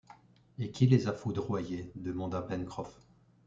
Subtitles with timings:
[0.57, 1.91] Et qui les a foudroyés?...
[1.95, 2.91] demanda Pencroff.